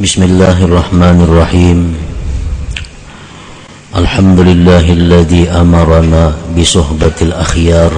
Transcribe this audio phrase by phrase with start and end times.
[0.00, 1.78] بسم الله الرحمن الرحيم
[3.96, 7.92] الحمد لله الذي أمرنا بصحبة الأخيار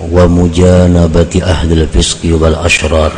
[0.00, 3.12] ومجانبة أهل الفسق والأشرار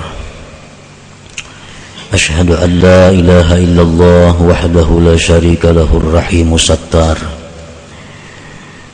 [2.14, 7.18] أشهد أن لا إله إلا الله وحده لا شريك له الرحيم الستار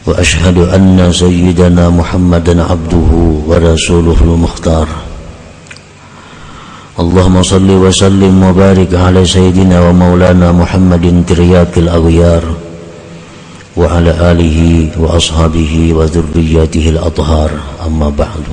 [0.07, 3.11] وأشهد أن سيدنا محمدا عبده
[3.47, 4.89] ورسوله المختار
[7.16, 12.44] اللهم صل وسلم وبارك على سيدنا ومولانا محمد ترياك الأغيار
[13.78, 14.60] وعلى آله
[15.00, 17.52] وأصحابه وذرياته الأطهار
[17.88, 18.44] أما بعد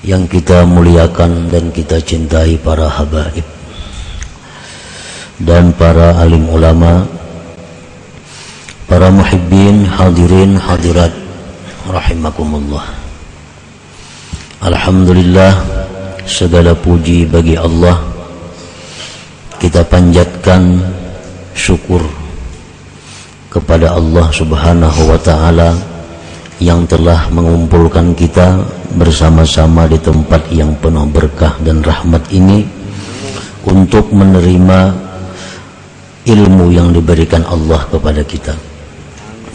[0.00, 3.44] yang kita muliakan dan kita cintai para habaib
[5.38, 7.04] dan para alim ulama
[8.88, 11.12] para muhibbin hadirin hadirat
[11.84, 13.03] rahimakumullah
[14.63, 15.51] Alhamdulillah
[16.23, 17.99] segala puji bagi Allah.
[19.59, 20.79] Kita panjatkan
[21.51, 21.99] syukur
[23.51, 25.75] kepada Allah Subhanahu wa taala
[26.63, 28.63] yang telah mengumpulkan kita
[28.95, 32.63] bersama-sama di tempat yang penuh berkah dan rahmat ini
[33.67, 34.95] untuk menerima
[36.31, 38.55] ilmu yang diberikan Allah kepada kita.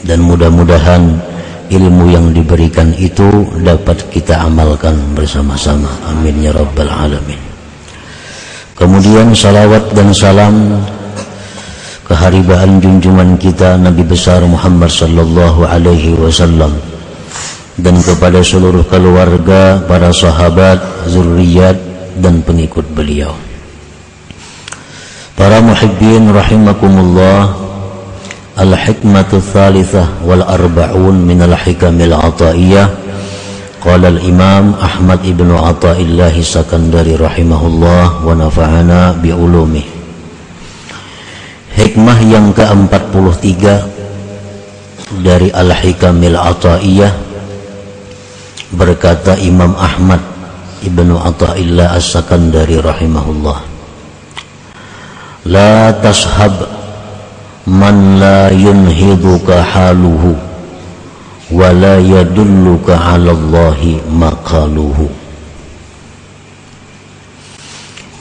[0.05, 1.30] Dan mudah-mudahan
[1.71, 5.89] ilmu yang diberikan itu dapat kita amalkan bersama-sama.
[6.11, 7.39] Amin ya rabbal alamin.
[8.75, 10.83] Kemudian salawat dan salam
[12.11, 16.75] keharibaan junjungan kita Nabi besar Muhammad sallallahu alaihi wasallam
[17.79, 21.79] dan kepada seluruh keluarga para sahabat zuriat
[22.19, 23.31] dan pengikut beliau.
[25.39, 27.70] Para muhibbin rahimakumullah
[28.60, 32.90] الحكمة الثالثة والأربعون من الحكم العطائية
[33.86, 39.86] قال الإمام أحمد بن عطاء الله السكندري رحمه الله ونفعنا بعلومه
[41.76, 43.52] Hikmah yang ke-43
[45.20, 47.12] dari Al-Hikamil Ata'iyah
[48.72, 50.24] berkata Imam Ahmad
[50.80, 53.60] Ibnu Ata'illah As-Sakandari rahimahullah
[55.52, 56.79] La tashab
[57.69, 60.33] man la yunhiduka haluhu
[61.51, 65.11] wa la yadulluka ala Allahi maqaluhu.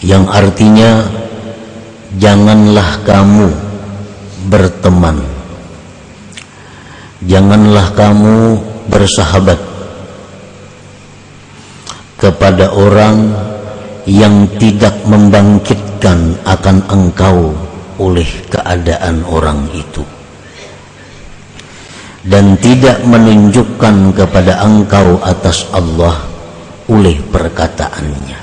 [0.03, 0.91] Yang artinya
[2.19, 3.47] janganlah kamu
[4.47, 5.19] berteman.
[7.19, 9.59] Janganlah kamu bersahabat
[12.15, 13.35] kepada orang
[14.07, 17.68] yang tidak membangkitkan akan engkau
[17.99, 20.01] oleh keadaan orang itu.
[22.19, 26.19] Dan tidak menunjukkan kepada engkau atas Allah
[26.91, 28.39] oleh perkataannya.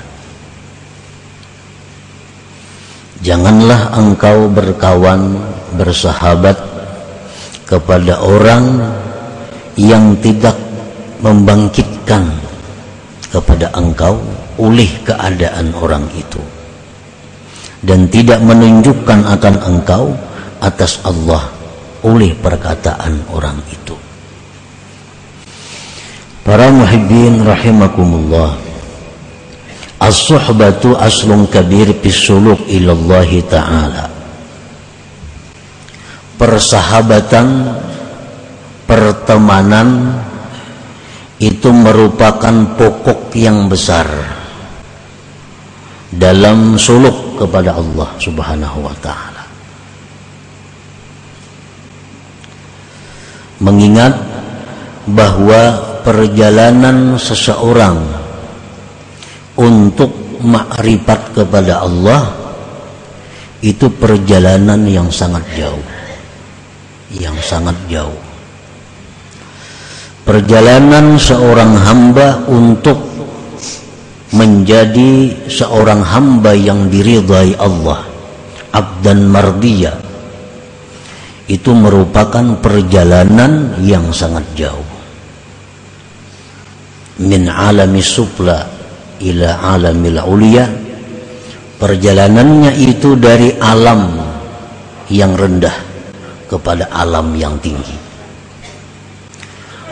[3.21, 5.37] Janganlah engkau berkawan
[5.77, 6.57] bersahabat
[7.69, 8.81] kepada orang
[9.77, 10.55] yang tidak
[11.21, 12.29] membangkitkan
[13.29, 14.17] kepada engkau
[14.57, 16.41] oleh keadaan orang itu
[17.81, 20.13] dan tidak menunjukkan akan engkau
[20.61, 21.53] atas Allah
[22.01, 23.93] oleh perkataan orang itu.
[26.47, 28.55] Para muhibbin rahimakumullah.
[29.97, 34.05] As-suhbatu aslun kabir bisuluk ilallah ta'ala.
[36.37, 37.47] Persahabatan,
[38.85, 40.21] pertemanan
[41.41, 44.07] itu merupakan pokok yang besar
[46.13, 49.43] dalam suluk kepada Allah Subhanahu wa taala.
[53.61, 54.13] Mengingat
[55.05, 55.61] bahwa
[56.01, 57.97] perjalanan seseorang
[59.57, 60.13] untuk
[60.45, 62.29] makrifat kepada Allah
[63.65, 65.85] itu perjalanan yang sangat jauh.
[67.09, 68.21] Yang sangat jauh.
[70.27, 73.16] Perjalanan seorang hamba untuk
[74.35, 78.07] menjadi seorang hamba yang diridhai Allah
[78.77, 79.93] abdan mardiya.
[81.47, 84.89] Itu merupakan perjalanan yang sangat jauh.
[87.23, 88.67] Min alami supla
[89.23, 90.67] ila alamil ulia
[91.79, 94.21] perjalanannya itu dari alam
[95.07, 95.73] yang rendah
[96.51, 97.95] kepada alam yang tinggi.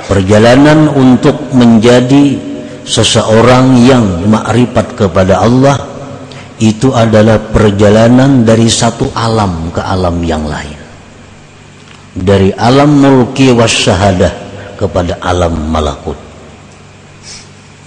[0.06, 2.55] Perjalanan untuk menjadi
[2.86, 5.76] seseorang yang makrifat kepada Allah
[6.62, 10.78] itu adalah perjalanan dari satu alam ke alam yang lain.
[12.16, 14.32] Dari alam mulki wasyahadah
[14.80, 16.16] kepada alam malakut.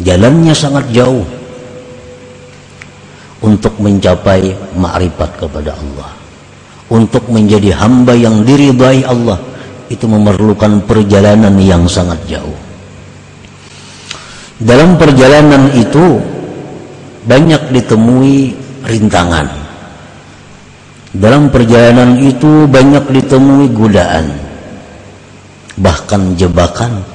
[0.04, 1.24] Jalannya sangat jauh
[3.40, 6.10] untuk mencapai makrifat kepada Allah.
[6.92, 9.40] Untuk menjadi hamba yang diridai Allah
[9.88, 12.67] itu memerlukan perjalanan yang sangat jauh
[14.58, 16.18] dalam perjalanan itu
[17.22, 19.46] banyak ditemui rintangan.
[21.14, 24.28] Dalam perjalanan itu banyak ditemui godaan
[25.78, 27.06] bahkan jebakan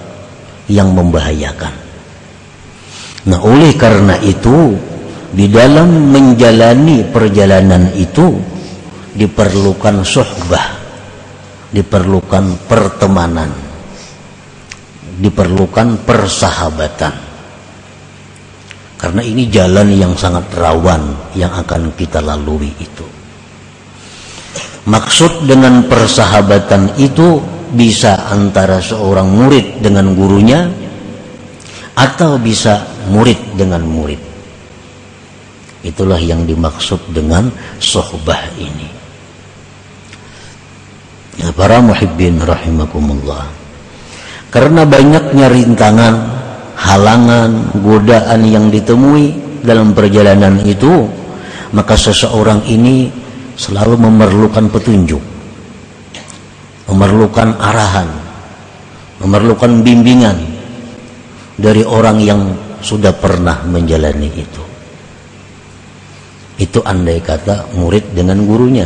[0.72, 1.76] yang membahayakan.
[3.28, 4.76] Nah oleh karena itu
[5.34, 8.38] di dalam menjalani perjalanan itu
[9.14, 10.82] diperlukan sohbah
[11.74, 13.50] diperlukan pertemanan
[15.18, 17.33] diperlukan persahabatan
[19.04, 23.04] karena ini jalan yang sangat rawan yang akan kita lalui itu
[24.88, 27.44] maksud dengan persahabatan itu
[27.76, 30.72] bisa antara seorang murid dengan gurunya
[32.00, 34.34] atau bisa murid dengan murid
[35.84, 38.88] Itulah yang dimaksud dengan sohbah ini.
[41.44, 43.52] Ya, para muhibbin rahimakumullah.
[44.48, 46.16] Karena banyaknya rintangan,
[46.78, 49.34] halangan, godaan yang ditemui
[49.64, 51.08] dalam perjalanan itu,
[51.74, 53.10] maka seseorang ini
[53.58, 55.22] selalu memerlukan petunjuk,
[56.90, 58.10] memerlukan arahan,
[59.22, 60.38] memerlukan bimbingan
[61.58, 62.42] dari orang yang
[62.84, 64.64] sudah pernah menjalani itu.
[66.60, 68.86] Itu andai kata murid dengan gurunya.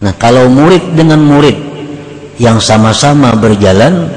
[0.00, 1.56] Nah, kalau murid dengan murid
[2.40, 4.10] yang sama-sama berjalan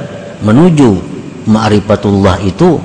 [0.44, 1.07] menuju
[1.48, 2.78] ma'rifatullah itu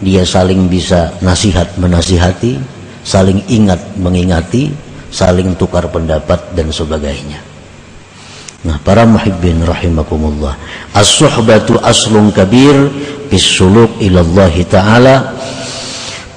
[0.00, 2.60] dia saling bisa nasihat menasihati,
[3.02, 4.72] saling ingat mengingati,
[5.10, 7.40] saling tukar pendapat dan sebagainya.
[8.66, 10.58] Nah, para muhibbin rahimakumullah.
[10.90, 12.74] As-suhbatu aslun kabir
[13.30, 15.16] bis suluk ilallahi ta'ala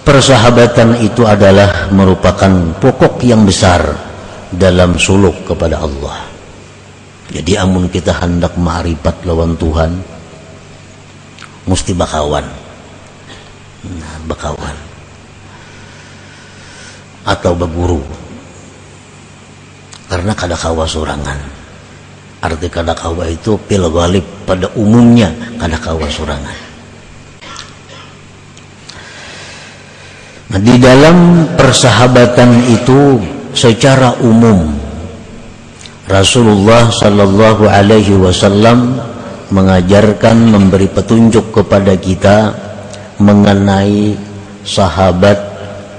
[0.06, 3.82] persahabatan itu adalah merupakan pokok yang besar
[4.54, 6.30] dalam suluk kepada Allah.
[7.30, 10.19] Jadi amun kita hendak ma'rifat lawan Tuhan,
[11.70, 12.42] mesti bakawan.
[13.86, 14.74] Nah, bakawan.
[17.30, 18.02] Atau beguru.
[20.10, 21.38] Karena kada kawa surangan.
[22.42, 23.86] Arti kada kawa itu pil
[24.48, 25.30] pada umumnya
[25.62, 26.58] kada kawa surangan.
[30.50, 33.22] Nah, di dalam persahabatan itu
[33.54, 34.74] secara umum
[36.10, 38.98] Rasulullah Shallallahu Alaihi Wasallam
[39.50, 42.54] mengajarkan memberi petunjuk kepada kita
[43.18, 44.14] mengenai
[44.62, 45.38] sahabat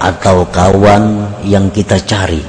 [0.01, 2.41] atau kawan yang kita cari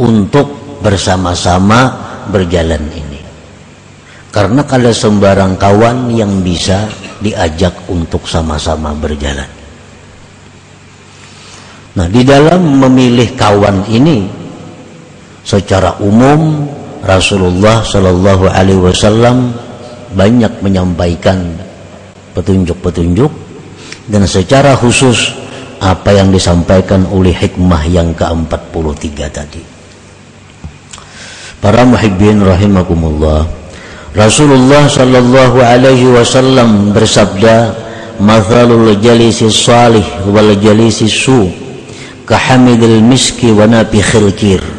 [0.00, 1.94] untuk bersama-sama
[2.32, 3.20] berjalan ini.
[4.28, 6.88] Karena kalau sembarang kawan yang bisa
[7.18, 9.48] diajak untuk sama-sama berjalan.
[11.98, 14.28] Nah, di dalam memilih kawan ini
[15.42, 16.62] secara umum
[17.04, 19.54] Rasulullah Shallallahu Alaihi Wasallam
[20.12, 21.56] banyak menyampaikan
[22.32, 23.30] petunjuk-petunjuk
[24.08, 25.34] dan secara khusus
[25.78, 29.62] apa yang disampaikan oleh hikmah yang ke-43 tadi.
[31.58, 33.46] Para muhibbin rahimakumullah.
[34.14, 37.74] Rasulullah sallallahu alaihi wasallam bersabda,
[38.18, 41.50] "Mathalul jalisi salih wal jalisi su,
[42.26, 44.77] kahamidil miski wa nafikhil kir."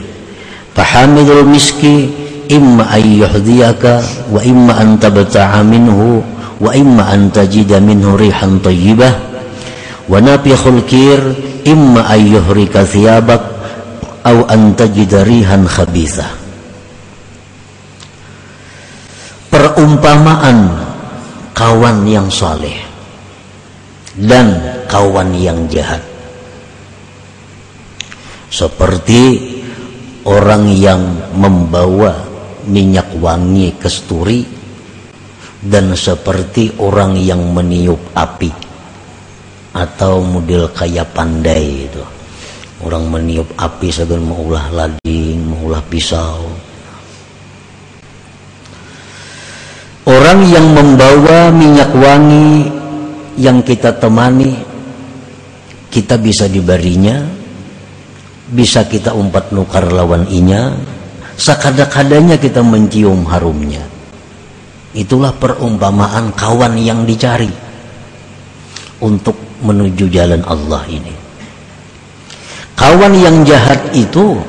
[0.79, 2.07] fahamidul miski
[2.47, 6.23] imma ayyuhdiyaka wa imma an tabta'a minhu
[6.63, 9.11] wa imma an tajida minhu rihan tayyibah.
[10.07, 11.19] Wa nafikhul kir
[11.67, 13.43] imma ayyuhrika thiyabak
[14.23, 16.39] aw an tajida rihan khabitha
[19.49, 20.75] perumpamaan
[21.55, 22.75] kawan yang soleh
[24.15, 24.55] dan
[24.87, 26.01] kawan yang jahat.
[28.49, 29.48] Seperti
[30.27, 30.99] orang yang
[31.35, 32.27] membawa
[32.67, 34.43] minyak wangi kesturi
[35.59, 38.51] dan seperti orang yang meniup api
[39.75, 42.03] atau model kayak pandai itu.
[42.79, 46.47] Orang meniup api segala mengulah lading mengulah pisau.
[50.07, 52.71] Orang yang membawa minyak wangi
[53.35, 54.57] yang kita temani
[55.91, 57.38] kita bisa diberinya
[58.49, 60.73] bisa kita umpat nukar lawan inya
[61.39, 63.81] sakada-kadanya kita mencium harumnya.
[64.91, 67.49] Itulah perumpamaan kawan yang dicari
[68.99, 71.13] untuk menuju jalan Allah ini.
[72.73, 74.39] Kawan yang jahat itu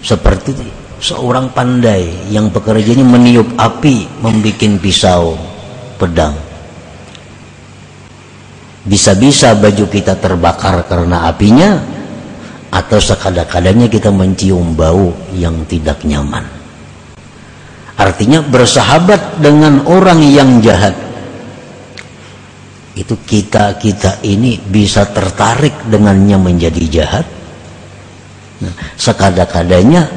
[0.00, 0.56] seperti
[1.00, 5.36] seorang pandai yang pekerjaannya meniup api membuat pisau
[5.98, 6.36] pedang.
[8.80, 11.99] Bisa-bisa baju kita terbakar karena apinya
[12.70, 16.46] atau sekadang-kadangnya kita mencium bau yang tidak nyaman.
[17.98, 20.96] Artinya bersahabat dengan orang yang jahat.
[22.96, 27.26] Itu kita-kita ini bisa tertarik dengannya menjadi jahat.
[28.64, 30.08] Nah, sekadang-kadangnya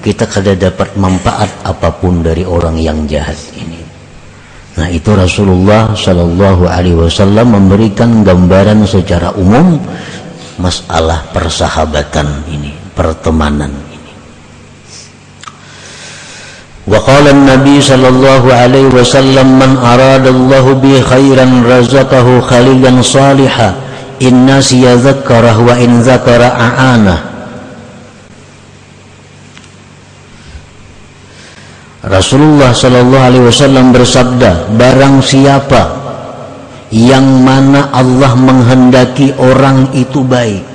[0.00, 3.80] kita kada dapat manfaat apa pun dari orang yang jahat ini.
[4.80, 9.76] Nah itu Rasulullah Shallallahu Alaihi Wasallam memberikan gambaran secara umum
[10.60, 14.12] masalah persahabatan ini, pertemanan ini.
[16.84, 23.80] Wa qala Nabi sallallahu alaihi wasallam man aradallahu bi khairan razaqahu khalilan salihah
[24.20, 27.30] in nasiya dzakara wa in dzakara a'ana
[32.00, 35.99] Rasulullah Shallallahu Alaihi Wasallam bersabda, barang siapa
[36.90, 40.66] yang mana Allah menghendaki orang itu baik,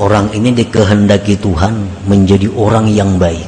[0.00, 1.76] orang ini dikehendaki Tuhan
[2.08, 3.44] menjadi orang yang baik.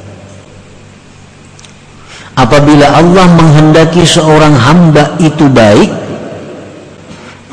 [2.37, 5.89] Apabila Allah menghendaki seorang hamba itu baik,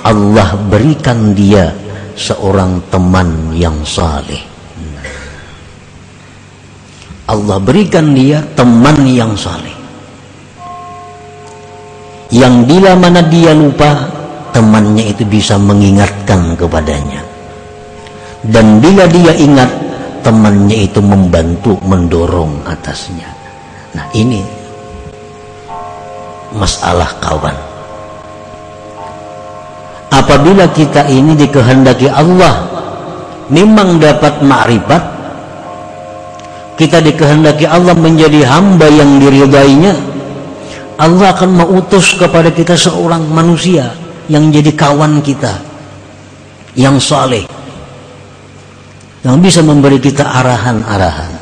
[0.04, 1.72] Allah berikan dia
[2.20, 4.44] seorang teman yang saleh.
[7.28, 9.77] Allah berikan dia teman yang saleh
[12.34, 14.08] yang bila mana dia lupa
[14.52, 17.24] temannya itu bisa mengingatkan kepadanya.
[18.44, 19.70] Dan bila dia ingat
[20.26, 23.28] temannya itu membantu mendorong atasnya.
[23.96, 24.44] Nah ini
[26.56, 27.56] masalah kawan.
[30.12, 32.68] Apabila kita ini dikehendaki Allah
[33.48, 35.04] memang dapat makrifat.
[36.78, 40.17] Kita dikehendaki Allah menjadi hamba yang diridainya
[40.98, 43.94] Allah akan mengutus kepada kita seorang manusia
[44.28, 45.54] yang jadi kawan kita
[46.74, 47.46] yang saleh
[49.26, 51.34] yang bisa memberi kita arahan-arahan.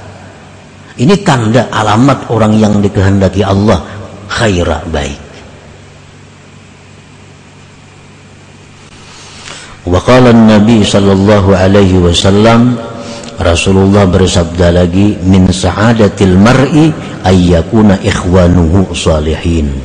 [0.96, 3.84] Ini tanda alamat orang yang dikehendaki Allah
[4.32, 5.22] khairah baik.
[9.86, 12.80] Wa qala nabi sallallahu alaihi wasallam
[13.36, 16.88] Rasulullah bersabda lagi min sa'adatil mar'i
[17.20, 19.76] ayyakuna ikhwanuhu salihin.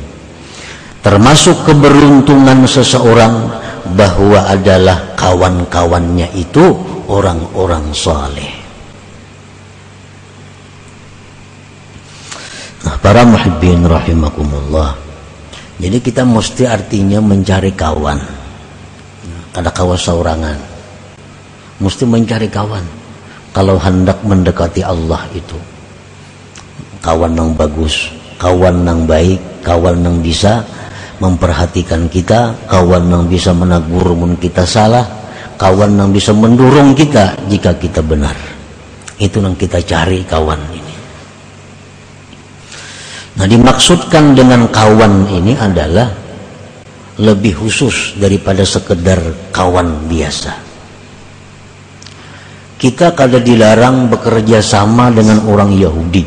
[1.03, 3.51] Termasuk keberuntungan seseorang
[3.91, 6.63] bahwa adalah kawan-kawannya itu
[7.11, 8.51] orang-orang saleh.
[12.87, 14.95] Nah para muhibbin rahimakumullah.
[15.81, 18.19] Jadi kita mesti artinya mencari kawan.
[19.51, 20.57] Ada kawan saurangan.
[21.81, 23.00] Mesti mencari kawan
[23.51, 25.59] kalau hendak mendekati Allah itu.
[27.01, 30.65] Kawan yang bagus kawan yang baik kawan yang bisa
[31.21, 35.05] memperhatikan kita kawan yang bisa menegur mun kita salah
[35.61, 38.33] kawan yang bisa mendorong kita jika kita benar.
[39.21, 40.95] Itu yang kita cari kawan ini.
[43.37, 46.09] Nah dimaksudkan dengan kawan ini adalah
[47.21, 49.21] lebih khusus daripada sekedar
[49.53, 50.70] kawan biasa
[52.81, 56.25] kita kada dilarang bekerja sama dengan orang Yahudi.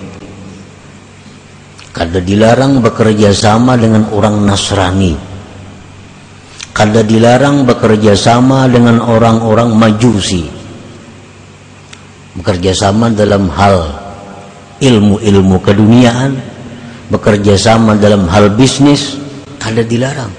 [1.90, 5.18] Kada dilarang bekerja sama dengan orang Nasrani.
[6.70, 10.46] Kada dilarang bekerja sama dengan orang-orang Majusi.
[12.38, 13.90] Bekerja sama dalam hal
[14.78, 16.38] ilmu-ilmu keduniaan.
[17.10, 19.18] Bekerja sama dalam hal bisnis.
[19.58, 20.30] Kada dilarang.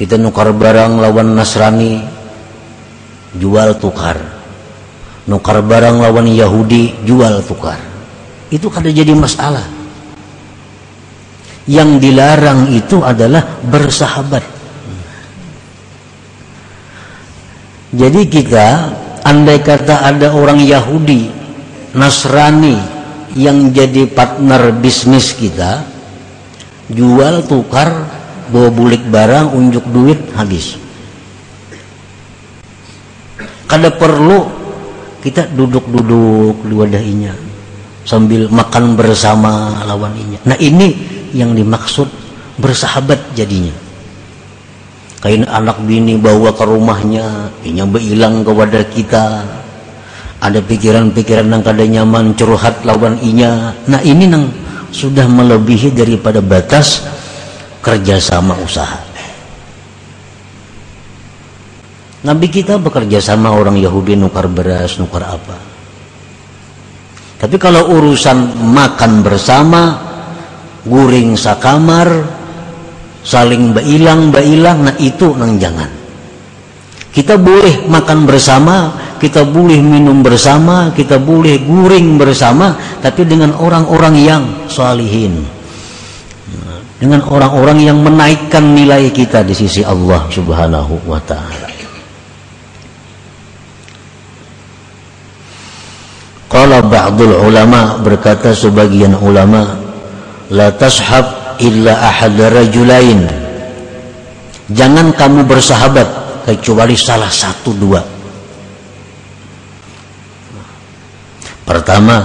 [0.00, 2.19] Kita nukar barang lawan Nasrani
[3.36, 4.18] jual tukar.
[5.28, 7.78] Nukar barang lawan Yahudi jual tukar.
[8.50, 9.62] Itu kada jadi masalah.
[11.70, 14.42] Yang dilarang itu adalah bersahabat.
[17.94, 18.66] Jadi kita
[19.26, 21.30] andai kata ada orang Yahudi
[21.94, 22.78] Nasrani
[23.34, 25.86] yang jadi partner bisnis kita
[26.90, 28.06] jual tukar
[28.50, 30.74] bawa bulik barang unjuk duit habis
[33.70, 34.50] kada perlu
[35.22, 37.30] kita duduk-duduk di wadahinya
[38.02, 40.42] sambil makan bersama lawan inya.
[40.42, 40.98] Nah ini
[41.30, 42.10] yang dimaksud
[42.58, 43.70] bersahabat jadinya.
[45.22, 49.46] Kain anak bini bawa ke rumahnya inya berhilang ke wadah kita.
[50.40, 53.76] Ada pikiran-pikiran yang kada nyaman curhat lawan inya.
[53.86, 54.48] Nah ini nang
[54.90, 57.04] sudah melebihi daripada batas
[57.84, 59.09] kerjasama usaha
[62.20, 65.56] Nabi kita bekerja sama orang Yahudi nukar beras, nukar apa.
[67.40, 69.96] Tapi kalau urusan makan bersama,
[70.84, 72.40] guring sakamar,
[73.20, 75.88] saling bailang bailang nah itu nang jangan
[77.12, 78.76] kita boleh makan bersama
[79.20, 85.44] kita boleh minum bersama kita boleh guring bersama tapi dengan orang-orang yang salihin
[86.96, 91.69] dengan orang-orang yang menaikkan nilai kita di sisi Allah Subhanahu wa taala.
[96.50, 99.78] Qala ba'dul ulama berkata sebagian ulama
[100.50, 103.22] la tashab illa ahad rajulain.
[104.66, 106.08] Jangan kamu bersahabat
[106.50, 108.02] kecuali salah satu dua.
[111.62, 112.18] Pertama,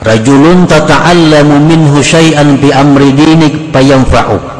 [0.00, 4.58] rajulun tata'allamu minhu syai'an bi amri dinik fayanfa'uk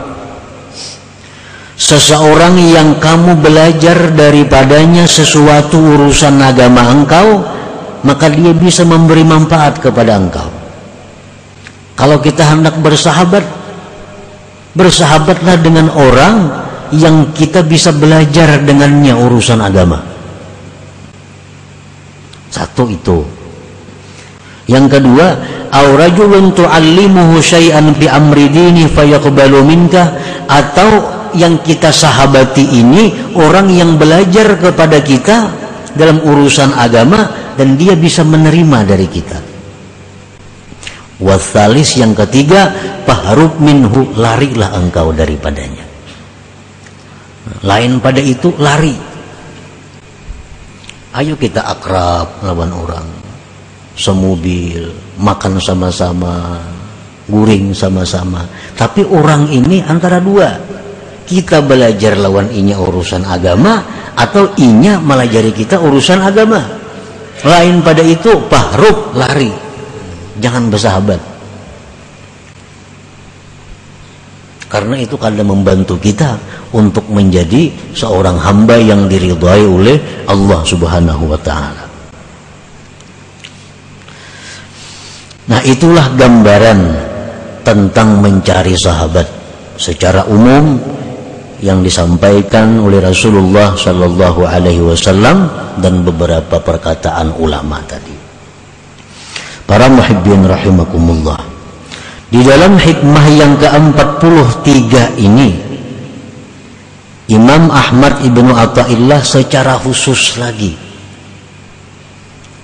[1.78, 7.47] seseorang yang kamu belajar daripadanya sesuatu urusan agama engkau
[8.06, 10.48] maka dia bisa memberi manfaat kepada engkau.
[11.98, 13.42] Kalau kita hendak bersahabat
[14.78, 16.36] bersahabatlah dengan orang
[16.94, 19.98] yang kita bisa belajar dengannya urusan agama.
[22.48, 23.18] Satu itu.
[24.68, 25.26] Yang kedua,
[25.72, 28.46] au rajulun tu'allimuhu syai'an amri
[30.48, 30.90] atau
[31.36, 35.36] yang kita sahabati ini orang yang belajar kepada kita
[35.92, 39.38] dalam urusan agama dan dia bisa menerima dari kita.
[41.18, 42.70] Wasalis yang ketiga,
[43.02, 45.82] paharub minhu larilah engkau daripadanya.
[47.66, 48.94] Lain pada itu lari.
[51.18, 53.08] Ayo kita akrab lawan orang
[53.98, 56.62] semobil, makan sama-sama,
[57.26, 58.46] guring sama-sama.
[58.78, 60.54] Tapi orang ini antara dua.
[61.28, 63.84] Kita belajar lawan inya urusan agama
[64.16, 66.77] atau inya melajari kita urusan agama.
[67.46, 69.52] Lain pada itu pahruk lari.
[70.42, 71.20] Jangan bersahabat.
[74.68, 76.36] Karena itu kadang membantu kita
[76.76, 79.96] untuk menjadi seorang hamba yang diridhai oleh
[80.28, 81.84] Allah Subhanahu wa taala.
[85.48, 86.80] Nah itulah gambaran
[87.64, 89.24] tentang mencari sahabat
[89.80, 90.76] secara umum
[91.58, 95.50] yang disampaikan oleh Rasulullah Shallallahu Alaihi Wasallam
[95.82, 98.14] dan beberapa perkataan ulama tadi.
[99.66, 101.40] Para muhibbin rahimakumullah.
[102.28, 105.50] Di dalam hikmah yang ke-43 ini
[107.28, 110.88] Imam Ahmad Ibnu Atta'illah secara khusus lagi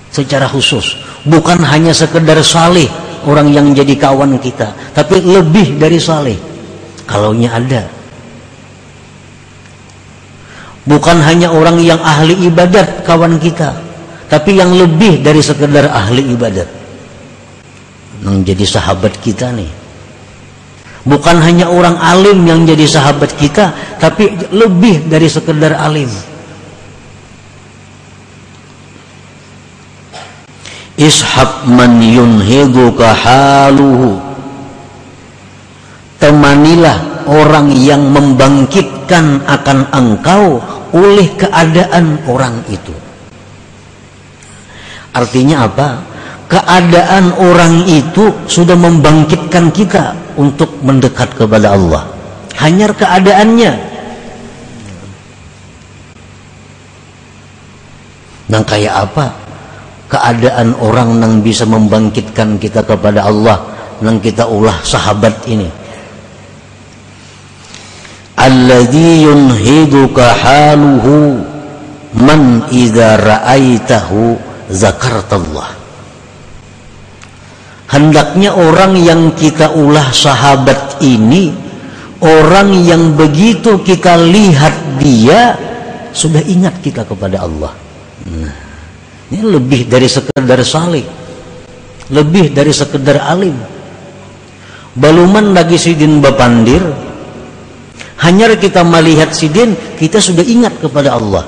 [0.09, 0.95] secara khusus
[1.27, 2.87] bukan hanya sekedar saleh
[3.27, 6.39] orang yang jadi kawan kita tapi lebih dari saleh
[7.03, 7.83] kalaunya ada
[10.85, 13.73] bukan hanya orang yang ahli ibadat kawan kita.
[14.25, 16.65] Tapi yang lebih dari sekedar ahli ibadat.
[18.25, 19.69] Yang jadi sahabat kita nih.
[21.05, 23.69] Bukan hanya orang alim yang jadi sahabat kita
[24.01, 26.09] tapi lebih dari sekedar alim.
[30.97, 34.17] Ishab man yunhiduka haluhu.
[36.17, 40.57] Temanilah orang yang membangkitkan akan engkau
[40.95, 42.95] oleh keadaan orang itu.
[45.11, 45.87] Artinya apa?
[46.47, 52.07] Keadaan orang itu sudah membangkitkan kita untuk mendekat kepada Allah.
[52.55, 53.73] Hanya keadaannya.
[58.45, 59.25] Nah kayak apa?
[60.05, 63.57] Keadaan orang yang bisa membangkitkan kita kepada Allah
[63.99, 65.65] yang kita ulah sahabat ini
[68.45, 71.41] alladhi yunhiduka haluhu
[72.15, 74.37] man idza ra'aitahu
[74.69, 75.73] zakartallah
[77.89, 81.51] hendaknya orang yang kita ulah sahabat ini
[82.21, 85.57] orang yang begitu kita lihat dia
[86.15, 87.73] sudah ingat kita kepada Allah
[88.29, 88.65] nah
[89.31, 91.05] ini lebih dari sekedar salih.
[92.13, 93.57] Lebih dari sekedar alim.
[94.93, 96.81] Baluman lagi sidin bapandir.
[98.15, 101.43] Hanya kita melihat sidin, kita sudah ingat kepada Allah.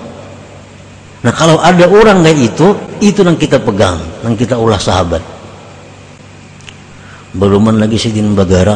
[1.24, 2.68] Nah kalau ada orang kayak itu,
[3.02, 5.24] itu yang kita pegang, yang kita ulah sahabat.
[7.34, 8.76] Beluman lagi sidin bagara,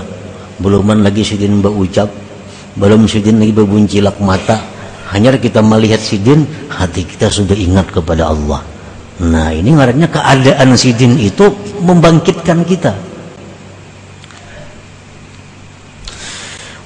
[0.58, 2.10] beluman lagi sidin ucap,
[2.80, 4.58] belum sidin lagi berbuncilak mata.
[5.12, 8.63] Hanya kita melihat sidin, hati kita sudah ingat kepada Allah.
[9.21, 11.51] Nah ini ngarannya keadaan sidin itu
[11.84, 13.11] membangkitkan kita.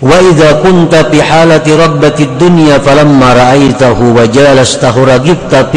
[0.03, 5.71] Wa idza kunta fi halati rabbati dunya falamma ra'aitahu wa jalastahu ragibta.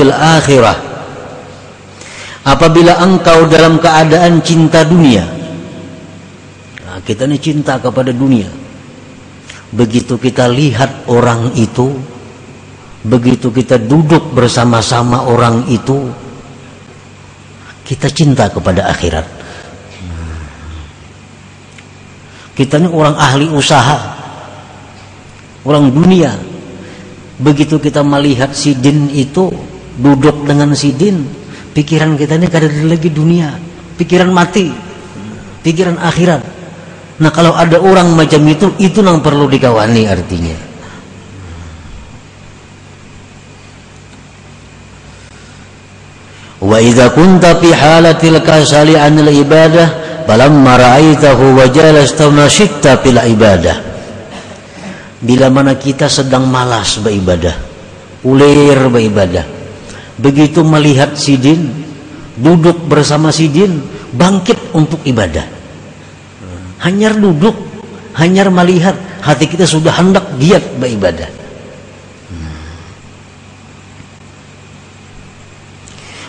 [2.49, 5.23] Apabila engkau dalam keadaan cinta dunia.
[6.89, 8.49] Nah, kita ini cinta kepada dunia.
[9.69, 11.93] begitu kita lihat orang itu
[13.05, 16.09] begitu kita duduk bersama-sama orang itu
[17.85, 19.38] kita cinta kepada akhirat
[22.59, 24.19] kita ini orang ahli usaha.
[25.63, 26.35] Orang dunia.
[27.39, 29.47] Begitu kita melihat si din itu
[29.95, 31.23] duduk dengan si din
[31.71, 33.55] pikiran kita ini kada lagi dunia.
[33.95, 34.75] Pikiran mati.
[35.63, 36.43] Pikiran akhirat.
[37.23, 40.59] Nah kalau ada orang macam itu itu yang perlu dikawani artinya.
[46.59, 49.98] Wa idza kunta fi halatil kasali anil ibadah
[50.29, 53.89] falamma ra'aitahu jalasta nashitta fil ibadah.
[55.25, 57.57] Bila mana kita sedang malas beribadah
[58.23, 59.47] ulir beribadah
[60.19, 61.71] begitu melihat sidin
[62.39, 63.83] duduk bersama sidin
[64.15, 65.43] bangkit untuk ibadah.
[66.85, 67.55] Hanya duduk
[68.15, 71.27] hanya melihat hati kita sudah hendak giat beribadah.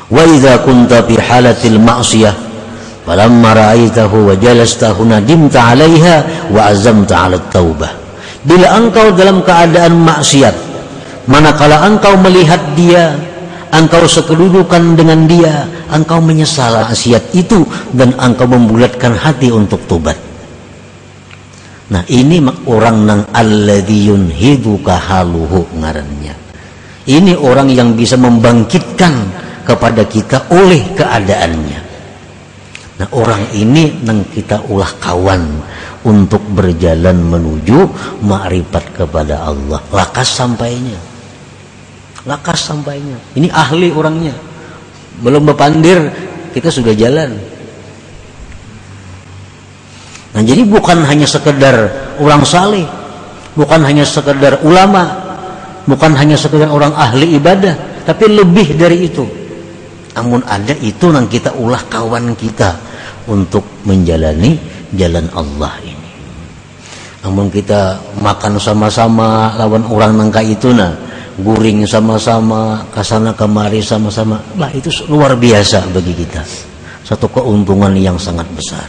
[0.10, 2.49] Wa idza kunta fi halatil ma'siyah
[3.10, 7.90] falamma ra'aitahu wa jalastahu nadimta 'alaiha wa azamta 'ala taubah.
[8.46, 10.54] Bila engkau dalam keadaan maksiat
[11.26, 13.18] manakala engkau melihat dia
[13.74, 17.66] engkau sekedudukan dengan dia engkau menyesal maksiat itu
[17.98, 20.18] dan engkau membulatkan hati untuk tobat
[21.90, 22.38] nah ini
[22.70, 26.38] orang nang alladhiyun hiduka haluhu ngarannya.
[27.10, 29.34] Ini orang yang bisa membangkitkan
[29.66, 31.89] kepada kita oleh keadaannya
[33.00, 35.64] nah orang ini nang kita ulah kawan
[36.04, 37.78] untuk berjalan menuju
[38.24, 39.84] makrifat kepada Allah.
[39.92, 40.96] Lakas sampainya.
[42.24, 43.20] Lakas sampainya.
[43.36, 44.36] Ini ahli orangnya.
[45.20, 46.12] Belum berpandir
[46.56, 47.36] kita sudah jalan.
[50.30, 51.76] Nah jadi bukan hanya sekedar
[52.22, 52.86] orang saleh
[53.58, 55.10] bukan hanya sekedar ulama
[55.90, 59.26] bukan hanya sekedar orang ahli ibadah tapi lebih dari itu.
[60.16, 62.89] Namun ada itu yang kita ulah kawan kita
[63.30, 64.58] untuk menjalani
[64.98, 66.10] jalan Allah ini.
[67.24, 70.96] Namun kita makan sama-sama lawan orang nangka itu nah
[71.40, 76.42] guring sama-sama kasana kemari sama-sama lah itu luar biasa bagi kita.
[77.04, 78.86] Satu keuntungan yang sangat besar.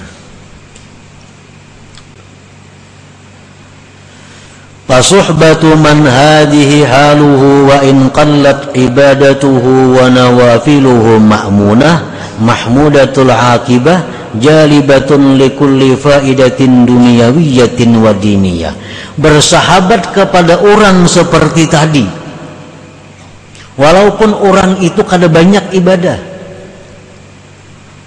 [4.91, 10.11] Fasuhbatu man hadihi haluhu wa in qallat ibadatuhu wa
[12.41, 14.03] mahmudatul akibah
[14.41, 18.75] jalibatun likulli faidatin duniyawiyatin wa diniyah.
[19.21, 22.07] Bersahabat kepada orang seperti tadi.
[23.77, 26.19] Walaupun orang itu kada banyak ibadah.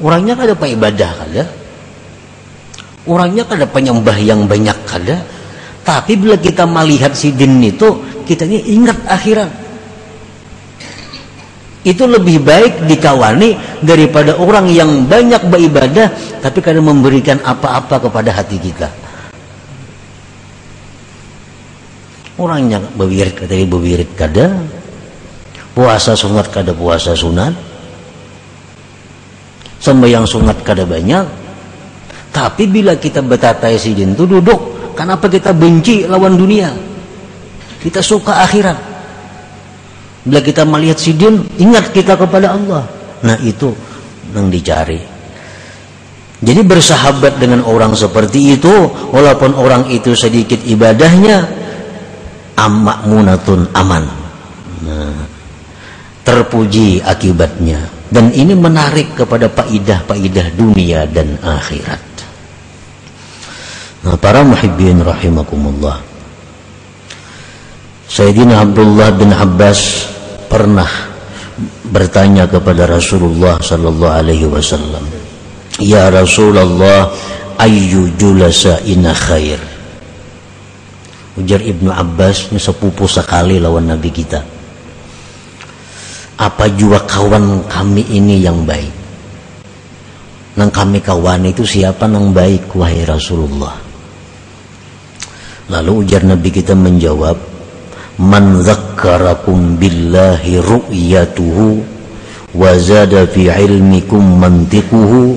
[0.04, 1.44] Orangnya kada apa ibadah kada.
[3.08, 5.22] Orangnya kada penyembah yang banyak kada.
[5.84, 9.63] Tapi bila kita melihat si din itu kita ini ingat akhirat
[11.84, 16.08] itu lebih baik dikawani daripada orang yang banyak beribadah
[16.40, 18.88] tapi kadang memberikan apa-apa kepada hati kita.
[22.40, 24.64] Orangnya berwirid kada berwirid kada
[25.76, 27.52] puasa sunat kada puasa sunat.
[29.84, 31.28] Sembahyang sunat kada banyak.
[32.32, 36.72] Tapi bila kita betatai si itu duduk kenapa kita benci lawan dunia?
[37.84, 38.93] Kita suka akhirat
[40.24, 42.88] Bila kita melihat sidin, ingat kita kepada Allah.
[43.24, 43.76] Nah itu
[44.32, 45.00] yang dicari.
[46.44, 48.72] Jadi bersahabat dengan orang seperti itu,
[49.16, 51.48] walaupun orang itu sedikit ibadahnya,
[52.60, 54.04] amak munatun aman.
[54.84, 55.24] Nah,
[56.28, 57.88] terpuji akibatnya.
[58.12, 62.04] Dan ini menarik kepada paidah-paidah dunia dan akhirat.
[64.04, 66.04] Nah, para muhibbin rahimakumullah.
[68.12, 70.12] Sayyidina Abdullah bin Abbas
[70.54, 70.90] pernah
[71.90, 75.02] bertanya kepada Rasulullah sallallahu alaihi wasallam
[75.82, 77.10] Ya Rasulullah
[77.58, 79.58] ayyu julasa ina khair?
[81.34, 84.38] Ujar Ibnu Abbas ini sepupu sekali lawan Nabi kita.
[86.38, 88.94] Apa jua kawan kami ini yang baik?
[90.62, 93.74] Nang kami kawan itu siapa nang baik wahai Rasulullah?
[95.74, 97.34] Lalu ujar Nabi kita menjawab
[98.22, 101.82] man zakkarakum billahi ru'yatuhu
[102.54, 105.34] wa zada fi ilmikum mantiquhu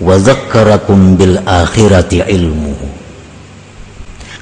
[0.00, 2.88] wa zakkarakum bil akhirati ilmuhu.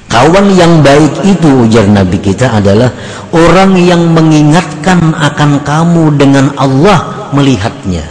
[0.07, 2.93] Kawan yang baik itu ujar nabi kita adalah
[3.33, 8.05] orang yang mengingatkan akan kamu dengan Allah melihatnya.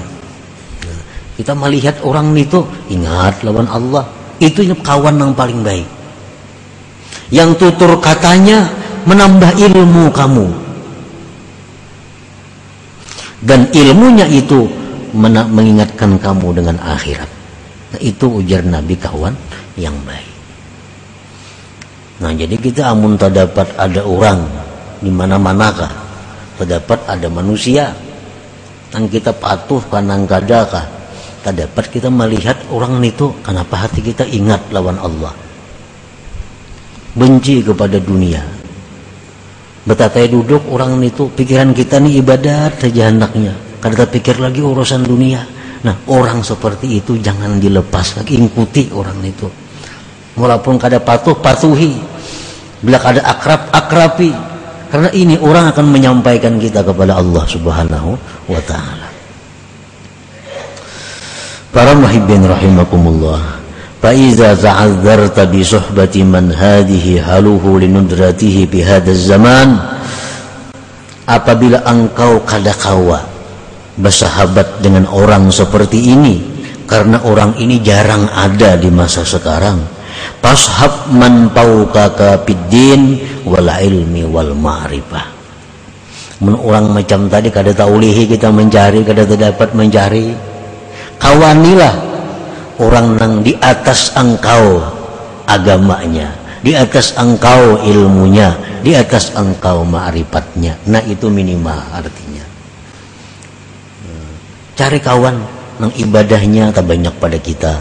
[1.38, 4.04] Kita melihat orang itu ingat lawan Allah.
[4.42, 5.86] Itu kawan yang paling baik.
[7.30, 8.66] Yang tutur katanya
[9.06, 10.46] menambah ilmu kamu.
[13.42, 14.70] Dan ilmunya itu
[15.18, 17.26] mengingatkan kamu dengan akhirat.
[17.92, 19.34] Nah, itu ujar Nabi kawan
[19.74, 20.30] yang baik.
[22.22, 24.46] Nah jadi kita amun tak dapat ada orang
[25.02, 25.90] di mana-manakah?
[26.54, 27.90] Terdapat ada manusia.
[28.94, 30.86] Yang kita patuh kanang kadakah?
[31.42, 35.34] Tak dapat kita melihat orang itu kenapa hati kita ingat lawan Allah.
[37.18, 38.61] Benci kepada dunia
[39.82, 43.54] betapa duduk orang itu pikiran kita nih ibadat saja hendaknya.
[43.82, 45.42] Kita pikir lagi urusan dunia.
[45.82, 49.50] Nah orang seperti itu jangan dilepas lagi ikuti orang itu.
[50.38, 51.98] Walaupun kada patuh patuhi.
[52.82, 54.30] Bila ada akrab akrabi.
[54.92, 58.10] Karena ini orang akan menyampaikan kita kepada Allah Subhanahu
[58.50, 59.08] wa taala.
[61.72, 63.61] Para muhibbin rahimakumullah.
[64.02, 69.78] Ta'azzarta bi suhbati man hadhihi haluhu linudratihi bi hadzal zaman
[71.22, 73.22] apabila engkau kadakawa
[73.94, 76.42] bersahabat dengan orang seperti ini
[76.90, 80.02] karena orang ini jarang ada di masa sekarang
[80.42, 85.26] Pashab man paukaka piddin wal ilmi wal ma'rifah.
[86.42, 90.34] Men orang macam tadi kada taulihi kita mencari, kada dapat mencari.
[91.22, 92.11] Kawanilah
[92.80, 94.80] orang nang di atas engkau
[95.44, 96.32] agamanya,
[96.62, 100.78] di atas engkau ilmunya, di atas engkau ma'rifatnya.
[100.88, 102.44] Nah itu minimal artinya.
[104.72, 105.36] Cari kawan
[105.82, 107.74] nang ibadahnya tak banyak pada kita.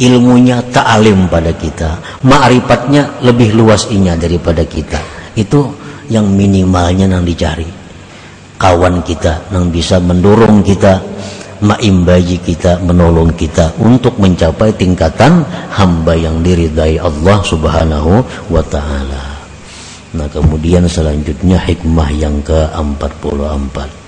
[0.00, 2.00] Ilmunya ta'alim pada kita.
[2.24, 4.98] Ma'rifatnya lebih luas inya daripada kita.
[5.36, 5.76] Itu
[6.08, 7.68] yang minimalnya yang dicari.
[8.56, 11.02] Kawan kita yang bisa mendorong kita
[11.61, 15.41] maimbaji kita menolong kita untuk mencapai tingkatan
[15.73, 18.21] hamba yang diridai Allah subhanahu
[18.53, 19.23] wa ta'ala
[20.13, 24.07] nah kemudian selanjutnya hikmah yang ke-44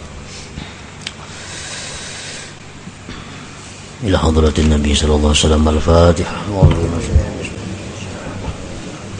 [4.00, 6.36] إلى حضرة النبي صلى الله عليه وسلم الفاتحة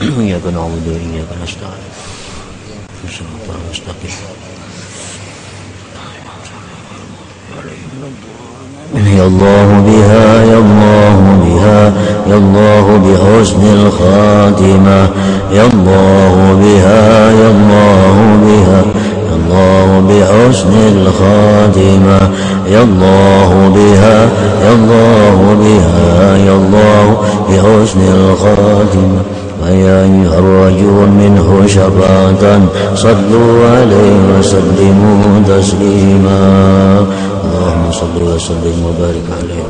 [0.02, 1.92] إياك نعبد وإياك نستعين
[3.12, 4.16] صراط المستقيم
[9.17, 11.93] يا الله بها يا الله بها
[12.29, 15.09] يا الله بحسن الخاتمة
[15.51, 18.15] يا الله بها يا الله
[18.45, 18.83] بها
[19.27, 22.19] يا الله بحسن الخاتمة
[22.67, 24.17] يا الله بها
[24.63, 27.17] يا الله بها يا الله
[27.49, 29.21] بحسن الخاتمة.
[29.63, 32.61] ويا أيها الرجل منه شفاعة
[32.95, 37.05] صلوا عليه وسلموا تسليما.
[37.54, 39.64] اللهم صل وسلم وبارك عليه